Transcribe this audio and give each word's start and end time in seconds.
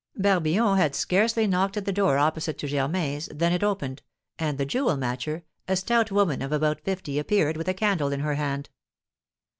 Barbillon 0.15 0.77
had 0.79 0.95
scarcely 0.95 1.45
knocked 1.45 1.77
at 1.77 1.85
the 1.85 1.91
door 1.93 2.17
opposite 2.17 2.57
to 2.57 2.67
Germain's, 2.67 3.27
than 3.31 3.53
it 3.53 3.61
opened, 3.63 4.01
and 4.39 4.57
the 4.57 4.65
jewel 4.65 4.97
matcher, 4.97 5.43
a 5.67 5.75
stout 5.75 6.11
woman 6.11 6.41
of 6.41 6.51
about 6.51 6.81
fifty, 6.81 7.19
appeared 7.19 7.55
with 7.55 7.67
a 7.67 7.75
candle 7.75 8.11
in 8.11 8.21
her 8.21 8.33
hand. 8.33 8.71